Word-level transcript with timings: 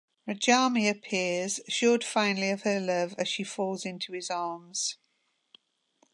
Radjami 0.27 0.89
appears, 0.89 1.59
assured 1.67 2.03
finally 2.03 2.49
of 2.49 2.63
her 2.63 2.79
love, 2.79 3.13
as 3.19 3.27
she 3.27 3.43
falls 3.43 3.85
into 3.85 4.13
his 4.13 4.31
arms. 4.31 4.97